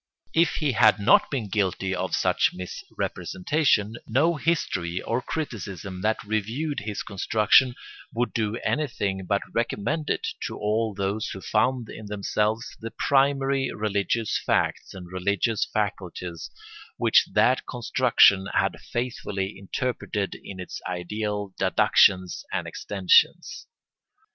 [0.33, 6.79] If he had not been guilty of such misrepresentation, no history or criticism that reviewed
[6.79, 7.75] his construction
[8.11, 13.71] would do anything but recommend it to all those who found in themselves the primary
[13.71, 16.49] religious facts and religious faculties
[16.97, 23.67] which that construction had faithfully interpreted in its ideal deductions and extensions.